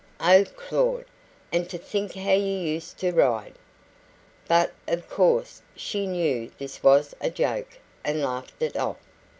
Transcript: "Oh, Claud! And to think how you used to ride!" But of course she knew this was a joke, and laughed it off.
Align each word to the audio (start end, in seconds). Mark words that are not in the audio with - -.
"Oh, 0.19 0.45
Claud! 0.55 1.05
And 1.53 1.69
to 1.69 1.77
think 1.77 2.15
how 2.15 2.31
you 2.31 2.57
used 2.71 2.97
to 3.01 3.11
ride!" 3.11 3.53
But 4.47 4.73
of 4.87 5.07
course 5.07 5.61
she 5.75 6.07
knew 6.07 6.49
this 6.57 6.81
was 6.81 7.13
a 7.21 7.29
joke, 7.29 7.77
and 8.03 8.23
laughed 8.23 8.63
it 8.63 8.75
off. 8.77 8.97